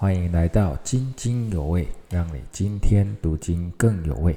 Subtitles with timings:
[0.00, 4.32] 欢迎来到津津有味，让你今天读经更有味。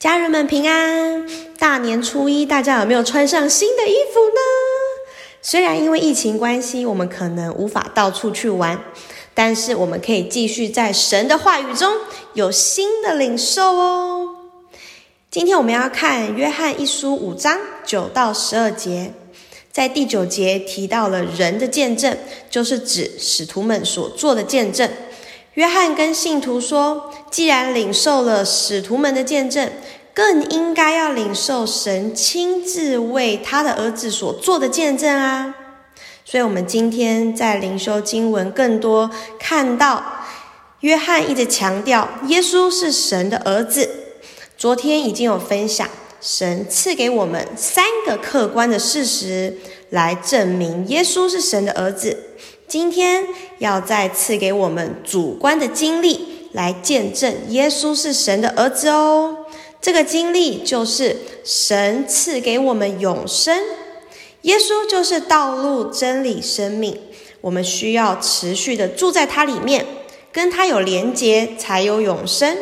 [0.00, 1.24] 家人们平安！
[1.56, 4.40] 大年初一，大家有没有穿上新的衣服呢？
[5.40, 8.80] 虽然因为疫情关系，我们可能无法到处去玩，
[9.32, 11.88] 但是我们可以继续在神的话语中
[12.34, 14.29] 有新的领受哦。
[15.30, 19.12] 今天我们要看约翰一书五章九到十二节，
[19.70, 22.18] 在第九节提到了人的见证，
[22.50, 24.90] 就是指使徒们所做的见证。
[25.54, 29.70] 约翰跟信徒说：“既然领受了使徒们的见证，
[30.12, 35.54] 更应该要领受神亲自为他的儿子所做的见证啊！”
[36.26, 40.24] 所以，我们今天在灵修经文更多看到，
[40.80, 43.99] 约翰一直强调耶稣是神的儿子。
[44.60, 45.88] 昨天已经有分享，
[46.20, 49.56] 神赐给我们三个客观的事实
[49.88, 52.14] 来证明耶稣是神的儿子。
[52.68, 53.24] 今天
[53.56, 59.46] 要再赐给我们主观的经历，来见证耶稣是神的儿子哦。
[59.80, 63.58] 这个经历就是神赐给我们永生，
[64.42, 67.00] 耶稣就是道路、真理、生命。
[67.40, 69.86] 我们需要持续的住在它里面，
[70.30, 72.54] 跟它有连结，才有永生。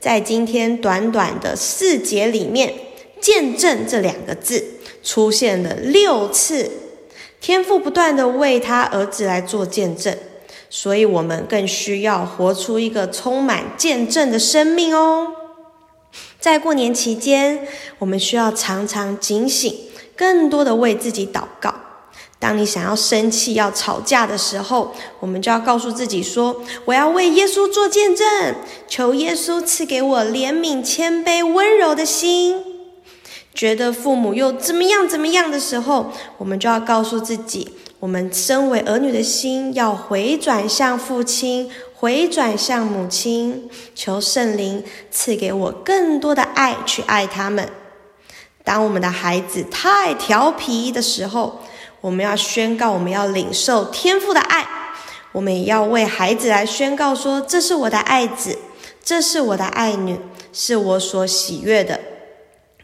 [0.00, 2.72] 在今天短短的四节里面
[3.20, 4.64] ，“见证”这两个字
[5.04, 6.70] 出现了六次。
[7.38, 10.16] 天父不断的为他儿子来做见证，
[10.70, 15.32] 所以我们更需要活出一个充满见证的生命哦。
[16.38, 17.66] 在过年期间，
[17.98, 19.74] 我们需要常常警醒，
[20.16, 21.74] 更多的为自己祷告。
[22.38, 28.54] 当你想要生气、要吵架的时候，我们就要告诉自己说：“我要为耶稣做见证，
[28.88, 32.64] 求耶稣赐给我怜悯、谦卑、温柔的心。”
[33.52, 47.68] 觉得父母又怎么样怎么样的时候，我们就要告诉自己，我们身为儿女的心要回转向父亲，回转向母亲，求圣灵赐给我更多的爱去爱他们。
[48.62, 51.60] 当我们的孩子太调皮的时候，
[52.00, 54.66] 我们要宣告，我们要领受天父的爱，
[55.32, 58.58] 我们也要为孩子来宣告说：这是我的爱子，
[59.04, 60.18] 这是我的爱女，
[60.52, 62.00] 是我所喜悦的。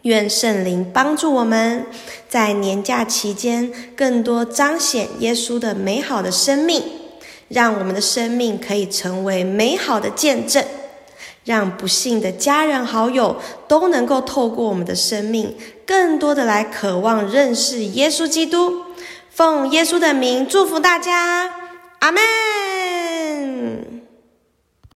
[0.02, 1.86] 愿圣灵帮助我们，
[2.28, 6.82] 在年假期间更多彰显耶稣的美好的生命，
[7.48, 10.64] 让我们的生命可以成为美好的见证，
[11.44, 18.85] 让不幸的家人好友都能够透过我们的生命，更多的来渴望认识耶稣基督。
[19.36, 21.50] 奉耶稣的名祝福大家，
[21.98, 22.22] 阿门。